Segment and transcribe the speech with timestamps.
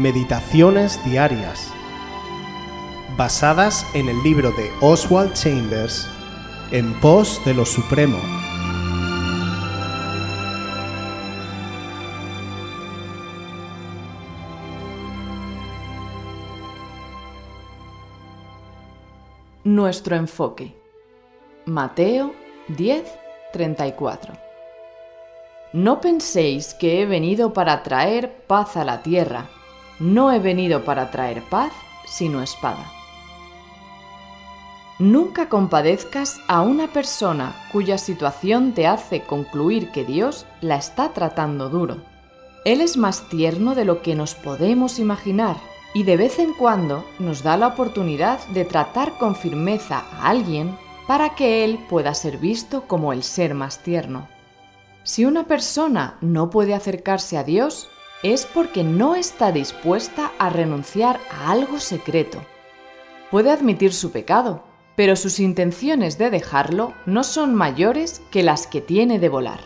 [0.00, 1.70] Meditaciones Diarias,
[3.18, 6.08] basadas en el libro de Oswald Chambers,
[6.70, 8.16] En pos de lo Supremo.
[19.64, 20.74] Nuestro enfoque.
[21.66, 22.32] Mateo
[22.68, 23.04] 10,
[23.52, 24.32] 34.
[25.74, 29.59] No penséis que he venido para traer paz a la tierra.
[30.00, 31.72] No he venido para traer paz,
[32.06, 32.90] sino espada.
[34.98, 41.68] Nunca compadezcas a una persona cuya situación te hace concluir que Dios la está tratando
[41.68, 41.98] duro.
[42.64, 45.56] Él es más tierno de lo que nos podemos imaginar
[45.92, 50.76] y de vez en cuando nos da la oportunidad de tratar con firmeza a alguien
[51.06, 54.28] para que él pueda ser visto como el ser más tierno.
[55.02, 57.88] Si una persona no puede acercarse a Dios,
[58.22, 62.38] es porque no está dispuesta a renunciar a algo secreto.
[63.30, 64.64] Puede admitir su pecado,
[64.96, 69.60] pero sus intenciones de dejarlo no son mayores que las que tiene de volar.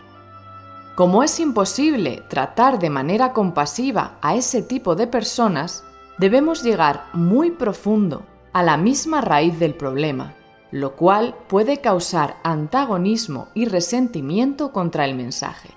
[0.95, 5.83] Como es imposible tratar de manera compasiva a ese tipo de personas,
[6.19, 10.37] debemos llegar muy profundo a la misma raíz del problema,
[10.71, 15.71] lo cual puede causar antagonismo y resentimiento contra el mensaje.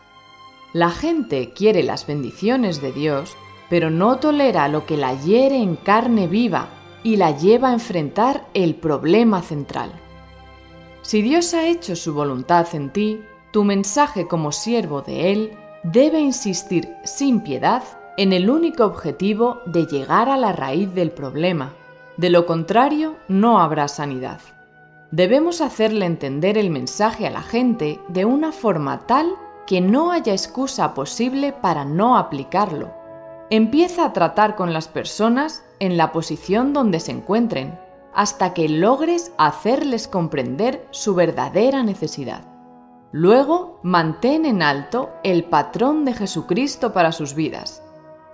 [0.73, 3.36] La gente quiere las bendiciones de Dios,
[3.70, 6.68] pero no tolera lo que la hiere en carne viva
[7.04, 9.92] y la lleva a enfrentar el problema central.
[11.02, 15.52] Si Dios ha hecho su voluntad en ti, tu mensaje como siervo de Él
[15.84, 17.84] debe insistir sin piedad
[18.18, 21.74] en el único objetivo de llegar a la raíz del problema.
[22.18, 24.42] De lo contrario, no habrá sanidad.
[25.12, 29.34] Debemos hacerle entender el mensaje a la gente de una forma tal
[29.68, 32.92] que no haya excusa posible para no aplicarlo.
[33.52, 37.80] Empieza a tratar con las personas en la posición donde se encuentren,
[38.16, 42.41] hasta que logres hacerles comprender su verdadera necesidad.
[43.12, 47.84] Luego, mantén en alto el patrón de Jesucristo para sus vidas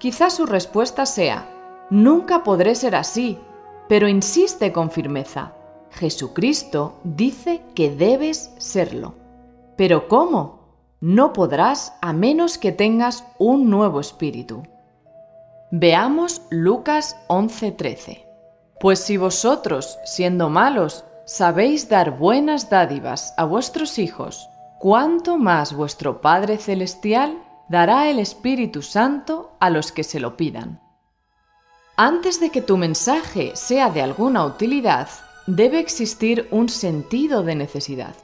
[0.03, 3.39] Quizás su respuesta sea, nunca podré ser así,
[3.87, 5.53] pero insiste con firmeza.
[5.91, 9.13] Jesucristo dice que debes serlo.
[9.77, 10.62] Pero ¿cómo?
[11.05, 14.63] No podrás a menos que tengas un nuevo espíritu.
[15.69, 18.25] Veamos Lucas 11:13.
[18.79, 24.47] Pues si vosotros, siendo malos, sabéis dar buenas dádivas a vuestros hijos,
[24.79, 27.37] ¿cuánto más vuestro Padre Celestial
[27.67, 30.79] dará el Espíritu Santo a los que se lo pidan.
[31.97, 35.09] Antes de que tu mensaje sea de alguna utilidad,
[35.47, 38.15] debe existir un sentido de necesidad.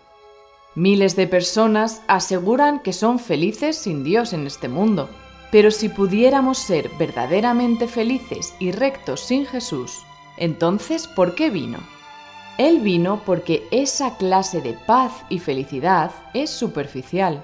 [0.80, 5.10] Miles de personas aseguran que son felices sin Dios en este mundo,
[5.52, 10.04] pero si pudiéramos ser verdaderamente felices y rectos sin Jesús,
[10.38, 11.80] entonces ¿por qué vino?
[12.58, 17.44] Él vino porque esa clase de paz y felicidad es superficial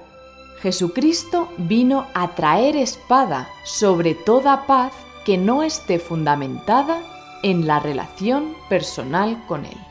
[0.60, 4.92] Jesucristo vino a traer espada sobre toda paz
[5.24, 7.02] que no esté fundamentada
[7.42, 9.85] en la relación personal con Él.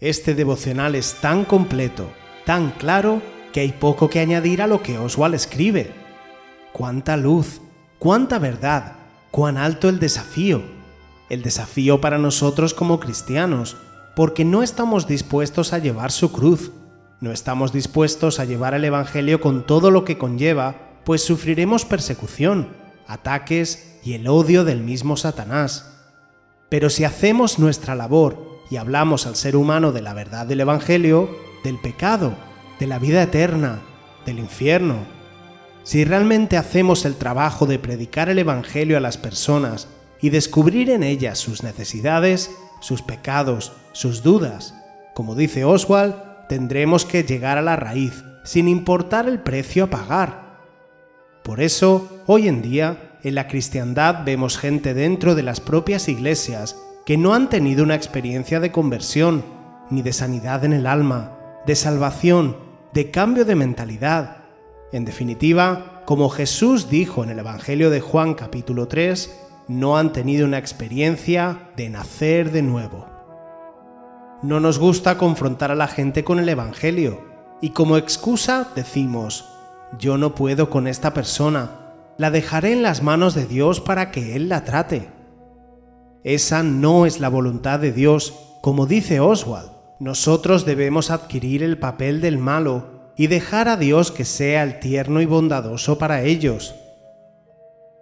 [0.00, 2.10] Este devocional es tan completo,
[2.46, 3.20] tan claro,
[3.52, 5.92] que hay poco que añadir a lo que Oswald escribe.
[6.72, 7.60] Cuánta luz,
[7.98, 8.94] cuánta verdad,
[9.30, 10.62] cuán alto el desafío.
[11.28, 13.76] El desafío para nosotros como cristianos,
[14.16, 16.70] porque no estamos dispuestos a llevar su cruz,
[17.20, 22.68] no estamos dispuestos a llevar el Evangelio con todo lo que conlleva, pues sufriremos persecución,
[23.06, 25.92] ataques y el odio del mismo Satanás.
[26.70, 31.28] Pero si hacemos nuestra labor y hablamos al ser humano de la verdad del Evangelio,
[31.64, 32.34] del pecado,
[32.78, 33.80] de la vida eterna,
[34.24, 34.96] del infierno,
[35.82, 39.88] si realmente hacemos el trabajo de predicar el Evangelio a las personas
[40.20, 44.74] y descubrir en ellas sus necesidades, sus pecados, sus dudas.
[45.14, 46.14] Como dice Oswald,
[46.48, 50.60] tendremos que llegar a la raíz, sin importar el precio a pagar.
[51.42, 56.76] Por eso, hoy en día, en la cristiandad vemos gente dentro de las propias iglesias
[57.04, 59.44] que no han tenido una experiencia de conversión,
[59.90, 61.36] ni de sanidad en el alma,
[61.66, 62.56] de salvación,
[62.92, 64.38] de cambio de mentalidad.
[64.92, 70.46] En definitiva, como Jesús dijo en el Evangelio de Juan capítulo 3, no han tenido
[70.46, 73.06] una experiencia de nacer de nuevo.
[74.42, 77.20] No nos gusta confrontar a la gente con el Evangelio
[77.60, 79.46] y como excusa decimos,
[79.98, 84.34] yo no puedo con esta persona, la dejaré en las manos de Dios para que
[84.34, 85.08] Él la trate.
[86.24, 89.70] Esa no es la voluntad de Dios, como dice Oswald.
[89.98, 95.20] Nosotros debemos adquirir el papel del malo y dejar a Dios que sea el tierno
[95.20, 96.74] y bondadoso para ellos.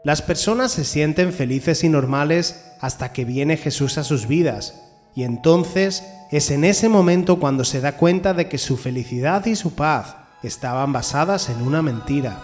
[0.05, 4.81] Las personas se sienten felices y normales hasta que viene Jesús a sus vidas,
[5.15, 9.57] y entonces es en ese momento cuando se da cuenta de que su felicidad y
[9.57, 12.41] su paz estaban basadas en una mentira.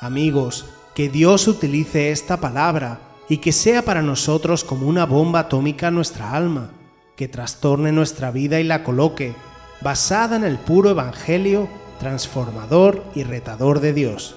[0.00, 5.90] Amigos, que Dios utilice esta palabra y que sea para nosotros como una bomba atómica
[5.90, 6.70] nuestra alma,
[7.16, 9.34] que trastorne nuestra vida y la coloque,
[9.80, 14.36] basada en el puro Evangelio, transformador y retador de Dios.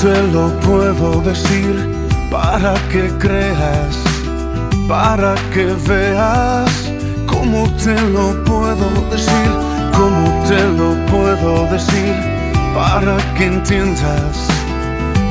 [0.00, 1.86] te lo puedo decir
[2.30, 3.98] para que creas,
[4.88, 6.90] para que veas.
[7.26, 9.50] ¿Cómo te lo puedo decir?
[9.92, 12.14] ¿Cómo te lo puedo decir?
[12.74, 14.48] Para que entiendas,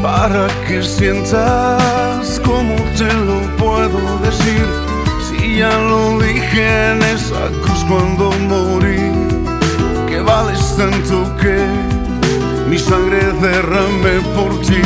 [0.04, 2.40] para que sientas.
[2.46, 4.68] ¿Cómo te lo puedo decir?
[5.28, 9.12] Si ya lo dije en esa cruz cuando morí,
[10.08, 11.89] que vales tanto que
[12.70, 14.82] mi sangre derramé por ti.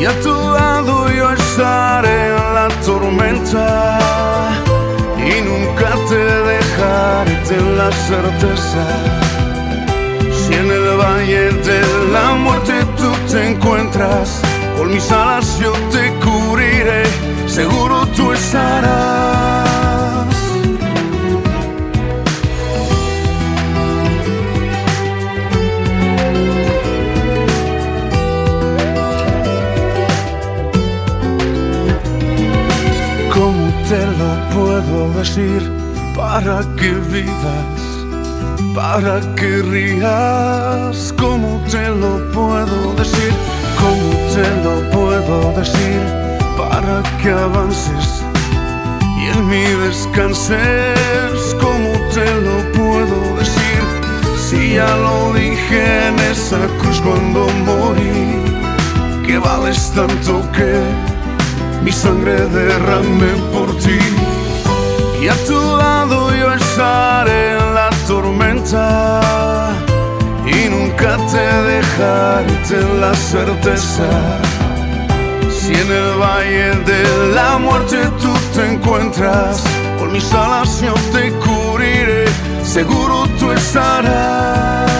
[0.00, 3.98] Y a tu lado yo estaré en la tormenta
[5.18, 6.22] y nunca te
[6.52, 8.84] dejaré en la certeza.
[10.32, 11.80] Si en el valle de
[12.12, 14.40] la muerte tú te encuentras,
[14.76, 17.04] con mis alas yo te cubriré,
[17.46, 19.53] seguro tú estarás.
[34.82, 35.70] Puedo decir
[36.16, 37.80] para que vivas,
[38.74, 41.14] para que rías.
[41.16, 43.32] ¿Cómo te lo puedo decir?
[43.80, 46.00] ¿Cómo te lo puedo decir
[46.56, 48.24] para que avances
[49.20, 51.56] y en mí descanses?
[51.60, 53.82] ¿Cómo te lo puedo decir?
[54.36, 58.42] Si ya lo dije en esa cruz cuando morí,
[59.26, 60.80] que vales tanto que
[61.82, 63.98] mi sangre derramé por ti.
[65.24, 69.70] Y a tu lado yo estaré en la tormenta
[70.44, 74.04] y nunca te dejaré la certeza.
[75.48, 79.64] Si en el valle de la muerte tú te encuentras,
[79.98, 82.26] con mis alas yo te cubriré,
[82.62, 84.90] seguro tú estarás.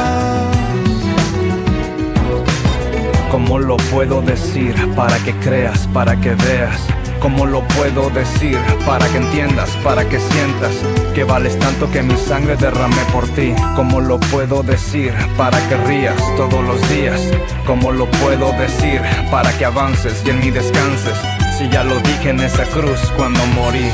[3.31, 7.04] ¿Cómo lo puedo decir para que creas, para que veas?
[7.25, 10.75] ¿Cómo lo puedo decir para que entiendas, para que sientas
[11.14, 13.54] que vales tanto que mi sangre derramé por ti?
[13.75, 17.19] ¿Cómo lo puedo decir para que rías todos los días?
[17.66, 19.00] ¿Cómo lo puedo decir
[19.31, 21.19] para que avances y en mí descanses?
[21.57, 23.88] Si ya lo dije en esa cruz cuando morí.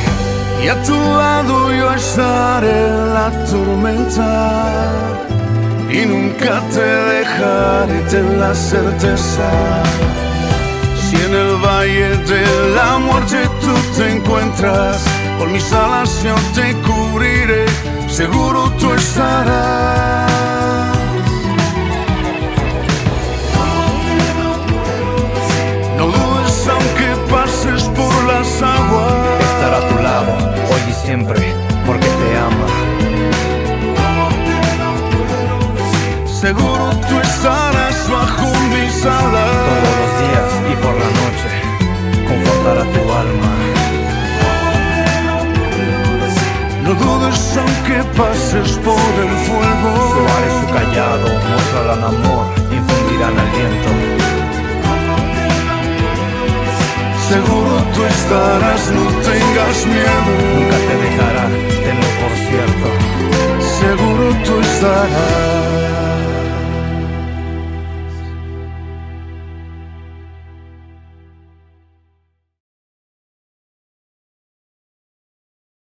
[0.65, 4.91] Y a tu lado yo estaré la tormenta
[5.89, 9.51] y nunca te dejaré ten la certeza.
[11.11, 15.03] Si en el valle de la muerte tú te encuentras,
[15.41, 16.23] con mis alas
[16.55, 17.67] te cubriré,
[18.09, 20.31] seguro tú estarás.
[25.99, 29.41] No dudes aunque pases por las aguas.
[29.41, 30.33] Estará a tu lado,
[30.71, 31.50] hoy y siempre,
[37.11, 39.53] tú estarás bajo mis alas.
[39.69, 41.51] Todos los días y por la noche,
[42.29, 43.51] confortará tu alma.
[46.85, 49.89] No dudes aunque pases por el fuego.
[50.13, 52.47] Su mar y su callado mostrarán amor,
[52.79, 53.91] infundirán aliento.
[57.29, 60.31] Seguro tú estarás, no tengas tengas miedo.
[60.55, 61.45] Nunca te dejará,
[61.85, 62.89] tenlo por cierto.
[63.81, 66.00] Seguro tú estarás.